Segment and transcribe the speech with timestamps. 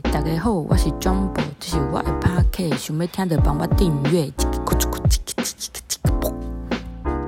[0.00, 4.30] 大家好，我是 Jumbo，这是我的 Podcast，想要听的帮我订阅。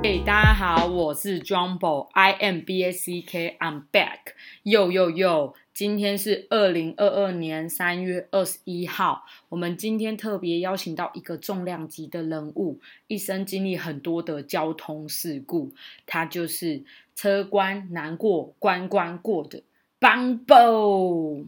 [0.02, 4.32] 嘿，大家好，我是 Jumbo，I M B A C K，I'm back。
[4.62, 15.72] Yo yo yo，今天是二零二二年三月二十一号，我们今天特别邀请到一个重量级的人物，一生经历很多的交通事故，
[16.06, 16.82] 他就是
[17.14, 19.62] 车关难过关关过的
[20.00, 21.44] Bumbo。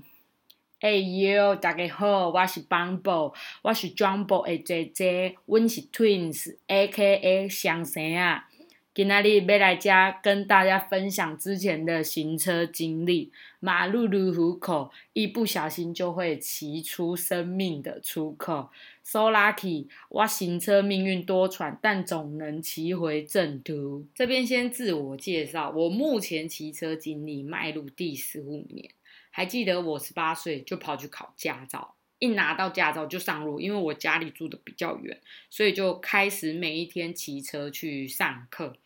[0.80, 8.46] 哎呦，大家好，我是 Bumbo，我是 Jumbo 的姐姐，阮是 Twins，A.K.A 相生啊。
[8.92, 13.32] 今仔日要来家跟大家分享之前的行车经历。
[13.58, 18.68] 马路如虎口，一不小心就会骑出生命的出口。
[19.02, 24.04] So lucky，我行车命运多舛，但总能骑回正途。
[24.14, 28.90] 这边先自我介绍，我目前骑车经历迈入第十五年。
[29.36, 31.94] 还记得我十八岁就跑去考驾照。
[32.18, 35.20] 一拿到驾照就上路，因为我家里住的比较远，
[35.50, 38.78] 所以就开始每一天骑车去上课。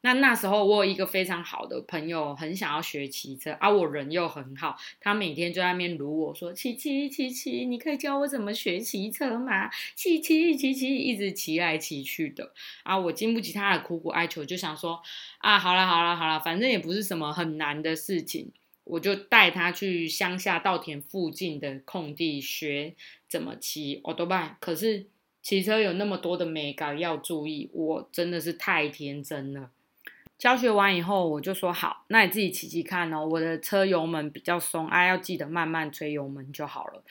[0.00, 9.68] 那那时候我有一个非常好的朋友，很想要学骑车，而我人又很好，他每天就在那边撸我说：“骑骑骑骑，你可以教我怎么学骑车吗？
[9.94, 15.02] 骑骑骑骑，一直骑来骑去的。”啊，我经不起他的苦苦哀求，就想说
[15.44, 18.50] ：“啊，好了好了好了，反正也不是什么很难的事情。”
[18.88, 22.94] 我就带他去乡下稻田附近的空地学
[23.28, 24.56] 怎么骑奥多拜。
[24.60, 25.06] 可是
[25.42, 29.70] 骑车有那么多的美感要注意，我真的是太天真了。
[30.36, 33.26] 教学完以后，我就说好，那你自己骑骑看哦。
[33.26, 37.02] 我的车油门比较松，啊，要记得慢慢吹油门就好了。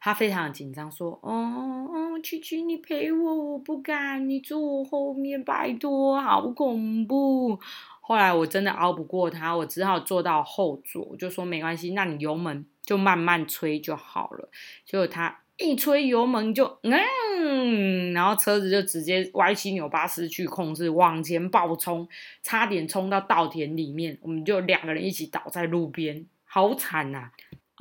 [0.00, 7.60] 他非常紧张，说：“哦哦，琪琪，你陪我，我不敢，你坐我后面，拜托，好恐怖。”
[8.04, 14.50] 后来我真的熬不过他，我只好坐到后座，我就说没关系，那你油门就慢慢吹就好了。
[14.84, 22.08] 结果他一吹油门就嗯，然后车子就直接歪七扭八，失去控制，往前暴冲，
[22.42, 27.30] 差点冲到稻田里面，我们就两个人一起倒在路边，好惨呐！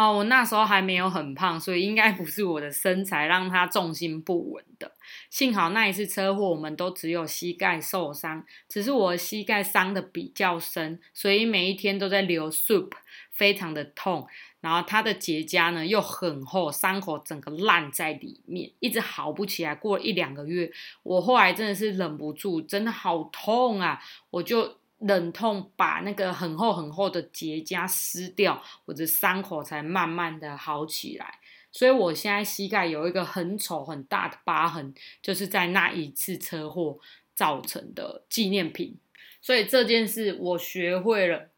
[0.02, 4.92] 哦，我那时候还没有很胖，所以应该不是我的身材让他重心不稳的。
[5.30, 12.90] 幸好那一次车祸，我们都只有膝盖受伤，只是我膝盖伤的比较深，所以每一天都在流 soup，
[13.30, 14.28] 非常的痛。
[14.60, 19.76] 然后它的结痂呢又很厚，伤口整个烂在里面，一直好不起来。
[19.76, 20.72] 过了一两个月，
[21.04, 24.02] 我后来真的是忍不住，真的好痛啊，
[24.32, 24.81] 我就。
[25.02, 31.40] 忍痛把那个很厚很厚的结痂撕掉，我的伤口才慢慢的好起来。
[31.72, 37.00] 所以我现在膝盖有一个很丑很大的疤痕，就是在那一次车祸
[37.34, 38.98] 造成的纪念品。
[39.42, 41.50] 所以这件事我学会了，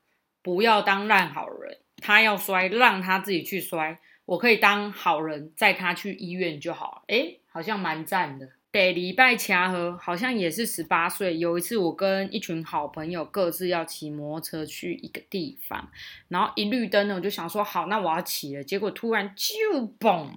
[0.42, 1.80] 不要当烂好人。
[1.98, 7.04] 他要摔，让他自己去摔，我可以当好人，载他去医院就好。
[7.08, 8.50] 诶，好像蛮赞的。
[8.74, 11.38] 北礼拜掐河，好像也是十八岁。
[11.38, 15.92] 有一次，我跟一群好朋友各自要骑摩托车去一个地方，
[16.28, 18.64] 然后一绿灯呢，我就想说好，那我要骑了。
[18.64, 20.28] 结果突然就嘣，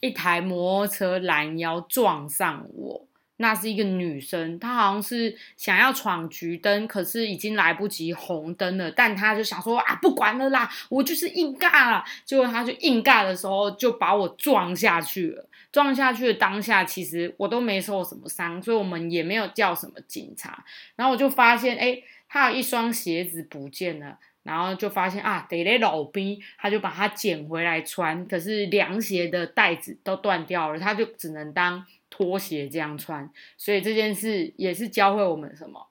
[0.00, 3.08] 一台摩托车拦腰撞上我。
[3.42, 8.88] 那是一个女生，她好像是想要闯橘灯，可是已经来不及红灯了。
[8.92, 12.04] 但她就想说啊，不管了啦，我就是硬尬了。
[12.24, 15.48] 结果她就硬尬的时候，就把我撞下去了。
[15.72, 20.64] 撞下去的当下，其实我都没受什么伤，所以我们也没有叫什么警察。
[20.94, 24.18] 然后我就发现，哎，她有一双鞋子不见了。
[24.42, 31.84] 然后就发现啊，得嘞老兵，他就把它捡回来穿，可是凉鞋的带子都断掉了，他就只能当。
[32.14, 35.88] 拖鞋这样穿，所以这件事也是教会我们什么？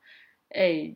[0.50, 0.92] 哎，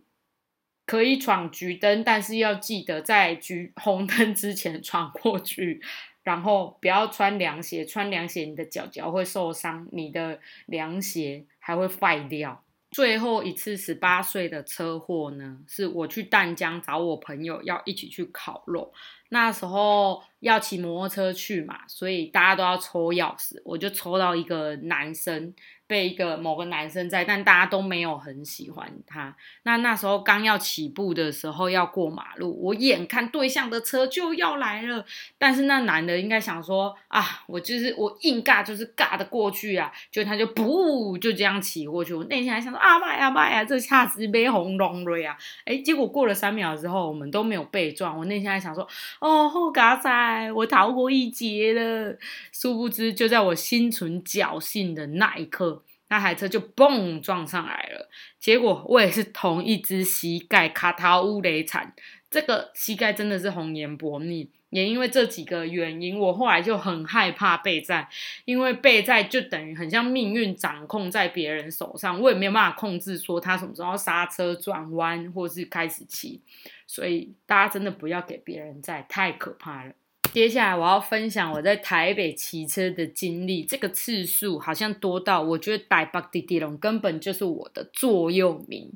[0.85, 5.81] 可以闯橘灯，但是要记得在橘红灯之前闯过去，
[6.21, 12.63] 然后不要穿凉鞋，穿凉鞋你的脚脚会受伤，你的凉鞋还会坏掉。
[12.95, 18.94] 最后一次十八岁的车祸呢，是我去淡江找我朋友要一起去烤肉，
[19.30, 20.24] 那时候。
[20.42, 25.51] 要骑摩托车去嘛，所以大家都要抽钥匙，我就抽到一个男生。
[25.87, 29.35] 被一个某个男生在，但大家都没有很喜欢他。
[29.63, 35.05] 那那时候刚要起步的时候要过马路，我眼看对向的车就要来了，
[35.37, 42.13] 但是那男的应该想说啊，我就是我硬尬，就是尬的过去啊，就他就不就这样骑过去。
[42.13, 45.37] 我内心还想说啊妈呀妈呀，这下子被红龙了呀！
[45.65, 48.17] 哎，结果过了三秒之后，我们都没有被撞。
[48.17, 48.87] 我内心还想说
[49.19, 52.17] 哦，后嘎仔，我逃过一劫了。
[52.51, 55.75] 殊不知，就在我心存侥幸的那一刻。
[56.07, 58.10] 那台车就嘣撞上来了，
[58.40, 61.94] 结果我也是同一只膝盖卡塔乌雷惨，
[62.30, 64.50] 这个膝盖真的是红颜薄命。
[64.72, 68.10] 也因为这几个原因，我后来就很害怕备战，
[68.44, 76.42] 因为备战就等于很像命运掌控在别人手上，我也没有办法控制说他什么时候刹车、转弯或是开始骑，
[76.86, 79.94] 所以大家真的不要给别人载，太可怕了。
[80.35, 88.91] 接下来我要分享我在台北骑车的经历，这个次数好像多到我觉得台北滴滴龙根本就是我的座右铭。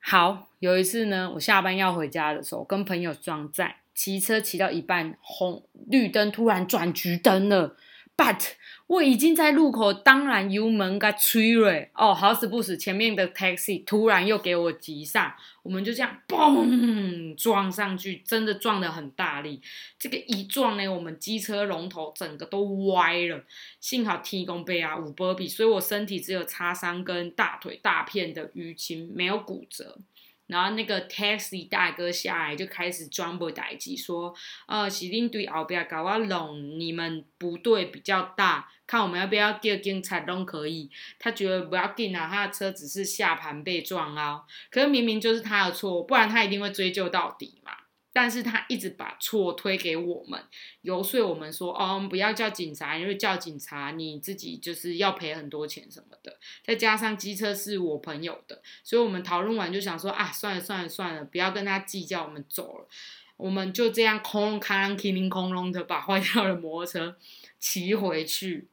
[0.00, 3.76] 好，有一次呢，我下班要回家的时候，跟朋友撞载。
[3.94, 7.76] 骑车骑到一半，红绿灯突然转橘灯了
[8.16, 8.52] ，but
[8.86, 11.88] 我已经在路口，当然油门该吹了。
[11.94, 15.34] 哦，好死不死，前面的 taxi 突然又给我急上，
[15.64, 19.60] 我们就这样嘣撞上去，真的撞得很大力。
[19.98, 23.42] 这个一撞呢，我们机车龙头整个都歪了，
[23.80, 29.98] 幸好 T 公背啊五波比，所以我身体只有擦伤跟大腿大片的淤青，没有骨折。
[30.46, 34.34] 然后那个 taxi 大哥下来就开始装不待机，说
[34.66, 47.72] ：“呃，是恁对后边搞我弄，你们不对比较大，看我们要不要叫警察都可以。”他觉得不要紧啊，他的车只是下盘被撞啊，可是明明就是他的错，不然他一定会追究到底嘛。
[48.16, 50.42] 但是他一直把错推给我们，
[50.80, 56.38] 游说我们说，哦，不要叫警察，因为叫警察你自己就是要赔很多钱什么的。
[56.64, 62.88] 再加上机车是我朋友的，所以我们讨论完就想说，啊，算了算了算了，不要跟他计较，我们走了。
[63.36, 67.18] 我们就这样空空空空空空的把坏掉的摩托车
[67.58, 68.68] 骑回去。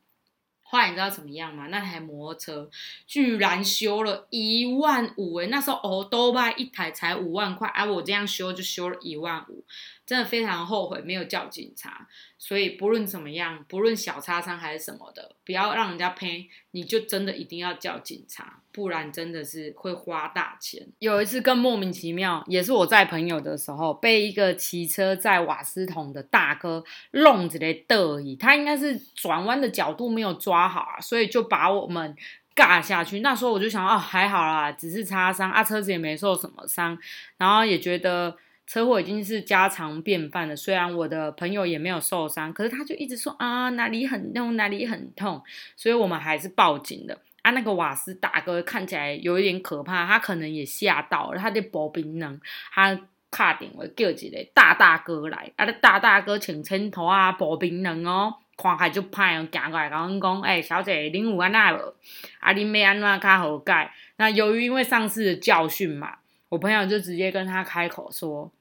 [0.73, 1.67] 后来你知道怎么样吗？
[1.67, 2.67] 那台摩托车
[3.05, 9.63] 居然修了一万五诶，那时候哦，都卖一台才五万块，而我这样修就修了一万五。
[10.05, 12.07] 真的非常后悔没有叫警察，
[12.37, 20.85] 所以不论怎么样，不论小擦伤还是什么的，不要让人家赔，你就真的一定要叫警察，不然真的是会花大钱。
[20.99, 32.13] 有一次更莫名其妙，也是我在朋友的时候，被一个骑车在瓦斯桶的大哥弄起来得意，他应该是转弯的角度没有抓好啊，所以就把我们
[32.53, 33.21] 尬下去。
[33.21, 36.97] 那时候我就想，哦，还好啦，只是擦伤啊，车子也没受什么伤，
[37.37, 38.35] 然后也觉得。
[38.65, 45.41] 车祸已经是家常便饭了，虽然我的朋友也没有受伤，可是他就一直说啊哪里很痛哪里很痛，
[45.75, 47.19] 所以我们还是报警的。
[47.41, 52.39] 啊，那个瓦斯大哥看起来有一点可怕，他可能也吓到了，他的保兵呢，
[52.71, 52.97] 他
[53.29, 61.93] 卡电话叫一个大大哥来，啊，那大大哥请青头啊，保兵人哦，看起来就歹哦，行过来跟阮讲，哎，小姐，您有安那无？
[62.39, 63.93] 啊，恁要安怎较好改？
[64.15, 66.19] 那由于因为上次的教训嘛。
[66.53, 68.51] 我朋友就直接跟他开口说：“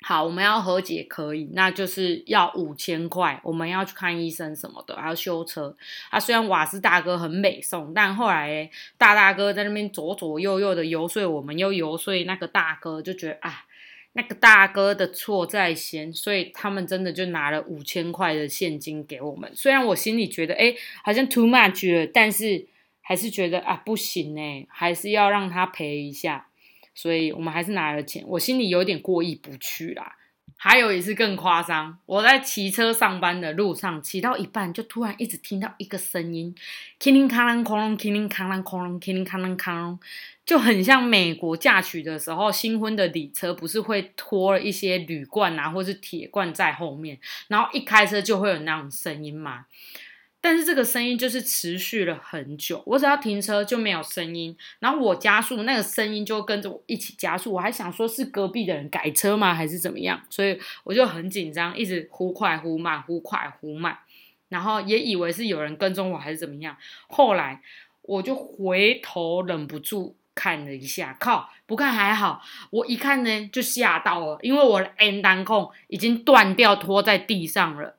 [0.00, 5.76] 好，我们要和解可以，那就是要五千块，我们要去看医生什么的，还要修车。
[6.08, 13.66] 啊，虽然瓦斯大哥很美送，但后来大大哥在那边左左右右的游说我们，又游说那个大哥，就觉得啊，
[14.14, 19.52] 那个大哥的错在先，所以他们真的就拿了五千块的现金给我们。
[19.54, 20.74] 虽然我心里觉得，哎，
[21.04, 22.66] 好像 too much 了，但是
[23.02, 26.46] 还是觉得啊，不行哎，还是要让他赔一下。”
[26.94, 30.16] 所以我们还是拿了钱，我心里有点过意不去啦。
[30.62, 36.54] 还有一次更夸张，我在骑车上班的路上，骑到一半就突然一直听到一个声音，
[36.98, 39.98] 叮铃哐啷哐啷，叮铃哐啷哐啷，叮铃哐啷哐啷，
[40.44, 47.18] 就很像美国嫁娶的时候，新婚的礼车不是会拖了一些铝罐啊，或是铁罐在后面，
[47.48, 49.64] 然后一开车就会有那种声音嘛。
[50.42, 57.52] 但是这个声音就是持续了很久，我只要停车就没有声音，然后我加速，那个声音就跟着我一起加速。
[57.52, 60.18] 我还想说是隔壁的人改车吗，还是怎么样？
[60.30, 63.98] 所以我就很紧张，一直忽快忽慢，忽快忽慢，
[64.48, 66.74] 然后也以为是有人跟踪我还是怎么样。
[67.08, 67.60] 后来
[68.02, 77.96] 我就回头忍不住看了一下，靠，不看还好，我一看呢就吓到了，因为我的 N 单控已经断掉，拖在地上了。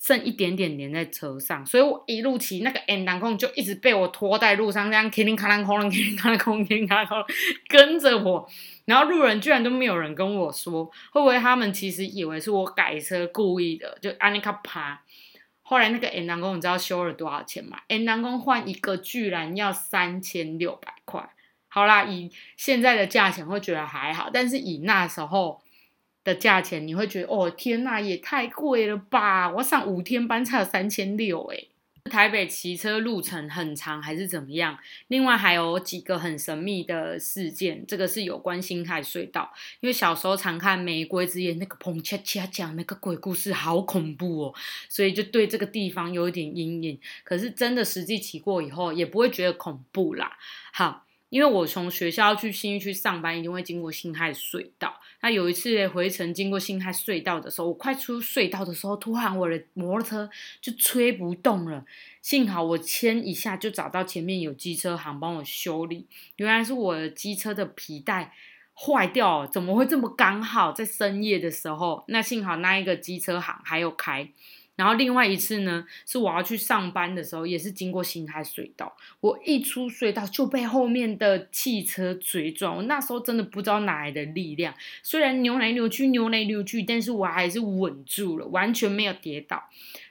[0.00, 7.22] 剩一点点粘在车上，所以我一路骑那个 N 档控就一直被我拖在路上，这样叮铃咔啷空啷，叮铃咔啷空，叮铃咔啷空，
[7.68, 8.48] 跟着我。
[8.86, 13.98] 然后路人居然都没有人跟我说，会不会他们其实以为是我改车故意的？
[14.00, 15.02] 就安尼卡爬。
[15.60, 21.28] 后来那个 N 档控你知道修了多少钱吗？N 档控换一个居然要三千六百块。
[21.68, 25.60] 好啦，以现在的价钱会觉得还好，但是以那时候。
[26.30, 29.50] 的价钱你会觉得哦天呐也太贵了吧！
[29.50, 31.68] 我上五天班才有三千六诶。
[32.04, 34.76] 台北骑车路程很长还是怎么样？
[35.08, 44.54] 另外还有几个很神秘的事件，这个是有关新海隧道，因为小时候常看《玫瑰之夜》那个彭恰恰讲那个鬼故事，好恐怖哦，
[44.88, 46.98] 所以就对这个地方有一点阴影。
[47.22, 50.38] 可是真的实际骑过以后，也不会觉得恐怖啦。
[50.72, 51.04] 好。
[51.30, 55.00] 因为我从学校去新义区上班，一定会经过新海隧道。
[55.22, 61.84] 那有一次回程经过新海隧道的时候，我快出隧道的时候，突然我的摩托车就吹不动了。
[62.20, 66.06] 幸好我牵一下就找到前面有机车行帮我修理。
[66.36, 68.34] 原来是我的机车的皮带
[68.74, 72.04] 坏掉了，怎么会这么刚好在深夜的时候？
[72.08, 74.30] 那幸好那一个机车行还有开。
[74.80, 78.96] 然后另外一次呢，是我要去上班的时候，也是经过新海隧道。
[79.20, 84.72] 我一出隧道就被后面的汽车追撞，我那时候真的不知道哪来的力量，
[85.02, 89.62] 虽然扭来扭去，扭来扭去，但是我还是稳住了，完全没有跌倒。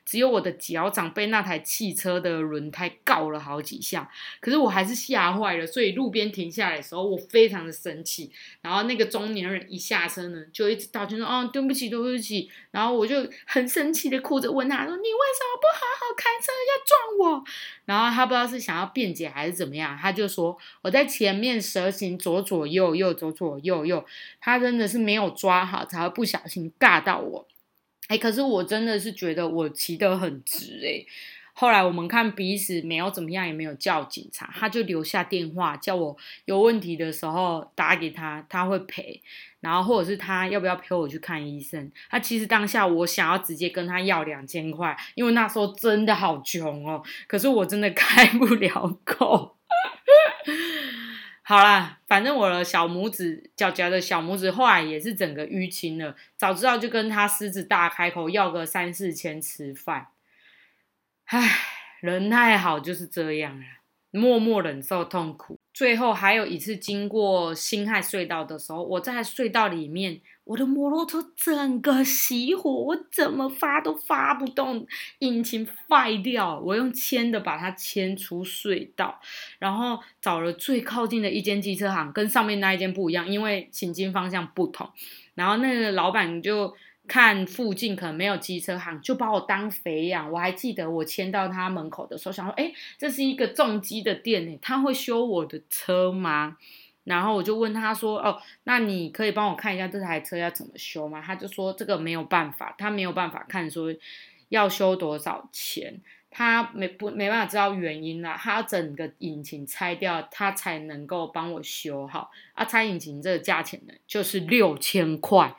[0.09, 8.31] 只有我的脚掌被那台汽车的轮胎告了好几下，可是我还是吓坏了，所以路边停下来的时候，我非常的生气。
[8.63, 17.43] 然后那个中年人一下车呢，就一直道歉说：“哦，对不起，对不起。”然后我就很生气的哭着问他说：“你为什么不好好开车，要撞我？”
[17.85, 24.03] 然后他不知道是想要辩解还是怎么样，他就说：“我在前面蛇行左左右右，左左右右，
[24.41, 27.45] 他真的是没有抓好，才会不小心尬到我。”
[28.09, 31.05] 哎，可是我真的是觉得我骑得很直哎。
[31.53, 39.21] 后来我们看彼此没有怎么样，也没有叫警察，他就留下电话叫我有问题的时候打给他，他会赔。
[39.59, 41.91] 然后或者是他要不要陪我去看医生？
[42.09, 47.03] 他其实当下我想要直接跟他要两千块，因为那时候真的好穷哦。
[47.27, 49.58] 可是我真的开不了口。
[51.49, 56.15] 好啦，反正我的小拇指、脚脚的小拇指后来也是整个淤青了。
[56.37, 60.09] 早知道就跟他狮子大开口要个三四千吃饭。
[61.25, 61.39] 唉，
[62.01, 63.65] 人太好就是这样啦，
[64.11, 65.57] 默默忍受痛苦。
[65.73, 74.87] 最后还有一次经过辛亥隧道的时候，我在隧道里面，我的摩托车整个熄火，我怎么发都发不动，
[75.19, 76.59] 引擎坏掉。
[76.59, 79.21] 我用牵的把它牵出隧道，
[79.59, 84.89] 然后找了最靠近的一间机车行，跟上面那一间不一样，因为行进方向不同。
[85.35, 86.75] 然后那个老板就。
[87.07, 90.31] 看附近可能没有机车行，就把我当肥养。
[90.31, 96.57] 我还记得我牵到他门口的时候，想说：“哎，这是一个重机的店呢，他会修我的车吗？”
[97.09, 103.93] 然后我就问他说：“哦，那你可以帮我看一下这台车要怎么修吗？”他就说：“这个没有办法，他没有办法看说
[104.49, 105.99] 要修多少钱，
[106.29, 108.37] 他没不没办法知道原因啦。
[108.39, 112.29] 他整个引擎拆掉，他才能够帮我修好。
[112.53, 115.55] 啊，拆引擎这个价钱呢，就是六千块。”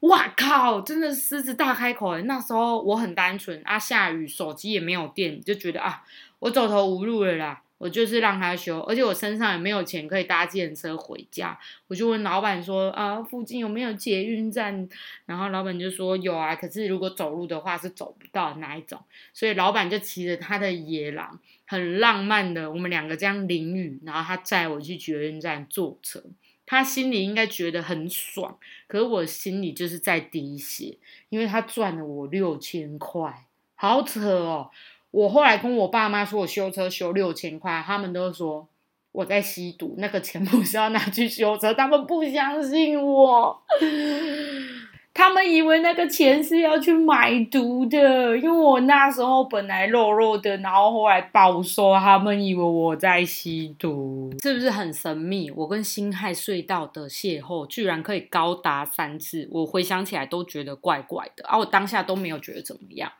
[0.00, 0.80] 哇靠！
[0.80, 6.02] 真的狮子大开口那时候我很单纯啊，下雨，手机也没有电，就觉得啊，
[6.38, 7.62] 我走投无路了啦。
[7.80, 11.58] 我就是让他修，而且我身上也没有钱可以搭自行车回家。
[11.88, 14.86] 我就问老板说啊，附近有没有捷运站？
[15.24, 19.00] 然后老板就说有啊，可是如果走路的话是走不到哪一种。
[19.32, 26.22] 所以老板就骑着他的野狼，很浪漫的，我们两个这样淋雨，然后他载我去捷运站坐车。
[26.66, 30.98] 他心里应该觉得很爽，可是我心里就是在滴血，
[31.30, 34.70] 因为他赚了我六千块，好扯哦！
[35.10, 38.66] 我后来跟我爸妈说我修车修六千块，他们都说
[39.12, 43.60] 我在吸毒，那个钱不是要拿去修车，他们不相信我。
[45.12, 55.50] 他们以为那个钱是要去买毒的，因为我那时候本来肉肉的，然后后来暴瘦，他们以为我在吸毒，是不是很神秘？
[55.50, 63.10] 我跟辛亥隧道的邂逅居然可以高达三次，我回想起来都觉得怪怪的，而我当下都没有觉得怎么样。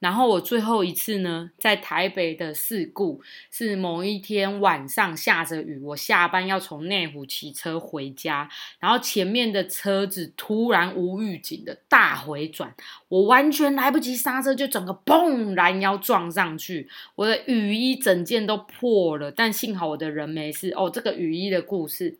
[0.00, 12.72] 然后我最后一次呢，在台北的事故是某一天晚上下着雨，我下班要从内湖骑车回家，然后前面的车子突然无预警的大回转，
[13.08, 20.70] 我完全来不及刹车，就整个砰拦腰撞上去，我的雨衣整件都破了，但幸好我的人没事。
[20.76, 22.18] 哦，这个雨衣的故事，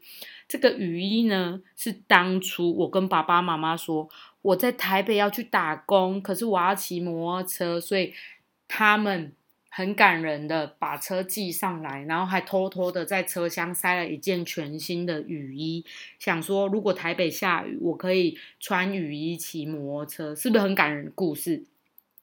[0.49, 4.09] 这个雨衣呢是当初我跟爸爸妈妈说。
[4.49, 8.15] 我在台北要去打工，可是我要骑摩托车，所以
[8.67, 9.33] 他们
[9.69, 15.85] 很感人的把车寄上来，然后还偷偷的在车厢塞了一件全新的雨衣，
[16.19, 21.65] 想说如果台北下雨，我可以穿雨衣骑摩托车，是不是很感人故事？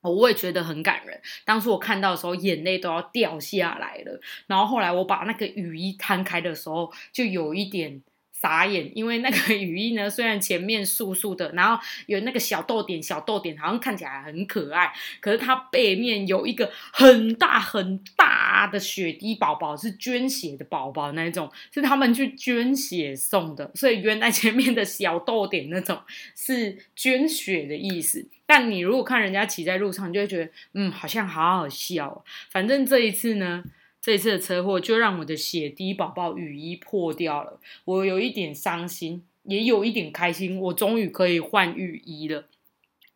[0.02, 1.22] 我也觉得很感人。
[1.46, 4.20] 当初我看到的时候，眼泪都要掉下来了。
[4.48, 8.02] 然后后来我把那个雨衣摊开的时候，就有一点。
[8.46, 26.00] 傻眼，因为那个 雨衣呢，虽然前面素素的，然后有那个小豆点，小豆点好像看起来很可爱，可是它背面有一个很大很大的雪滴宝宝，是捐血的宝宝那种，是他们去捐血送的，所以原来前面的小豆点那种
[26.36, 28.28] 是捐血的意思。
[28.46, 32.24] 但你如果看人家骑在路上，就会觉得，嗯，好像好好笑。
[32.52, 33.64] 反正这一次呢。
[34.06, 42.46] 这次的车祸就让我的血滴宝宝雨衣破掉了，我有一点伤心，也有一点开心，我终于可以换雨衣了。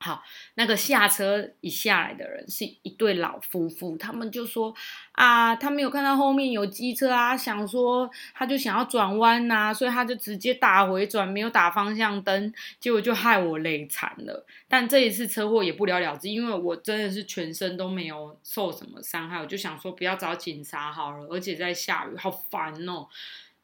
[0.01, 4.74] 好，那个下车一下来的人是一对老夫妇，他们就说
[5.12, 14.46] 啊，他没有看到后面有机车啊，想说他就想要转弯呐，所以他就直接打回转，没有打方向灯，结果就害我累惨了。
[14.70, 23.08] 但这一次车祸也不了了之，因为我真的是全身都没有受什么伤害，我就想说不要找警察好了，而且在下雨，好烦哦。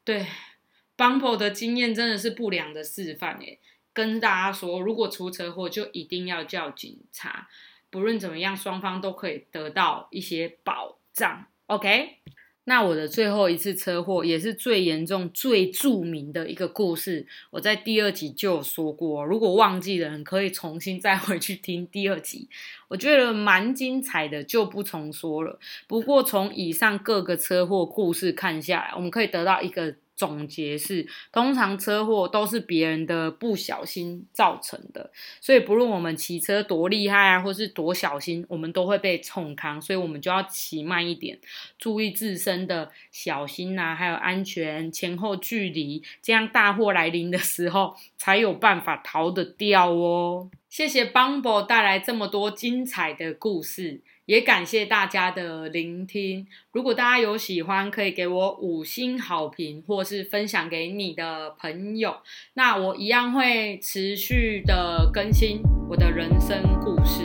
[0.04, 0.26] 对
[0.98, 3.60] ，Bumpo 的经验真的是不良的示范诶。
[3.96, 7.48] 跟大家说，如果出车祸，就一定要叫警察。
[7.90, 11.46] 不论怎么样，双方都可以得到一些保障。
[11.68, 12.18] OK，
[12.66, 19.24] 那我的最后一次车祸也是最严重、最著名的一个故事，我在第二集就有说过。
[19.24, 22.50] 如果忘记的人可以重新再回去听第二集，
[22.90, 25.58] 我觉得蛮精彩的，就不重说了。
[25.88, 29.96] 不过从以上各个车祸故事看下来，我们可以得到一个。
[30.16, 41.38] 总结是，通常车祸都是别人的不小心造成的，所以不论我们骑车多厉害啊，或是多小心，我们都会被冲康，所以我们就要骑慢一点，
[41.78, 50.50] 注意自身的小心呐，还有安全前后距离，这样大祸来临的时候才有办法逃得掉哦。
[50.70, 54.02] 谢谢 Bumble 带来这么多精彩的故事。
[54.26, 56.48] 也感谢大家的聆听。
[56.72, 62.18] 如果大家有喜欢，可以给我五星好评，或是分享给你的朋友。
[62.54, 67.22] 那我一样会持续的更新我的人生故事。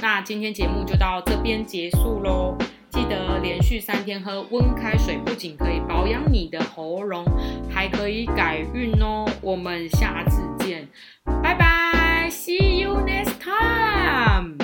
[0.00, 2.56] 那今天节目就到这边结束喽。
[2.90, 7.24] 记得连续三天喝温开水，不仅可以保养你的喉咙，
[7.68, 9.26] 还可以改运哦。
[9.40, 10.88] 我们下次见，
[11.42, 14.63] 拜拜，See you next time。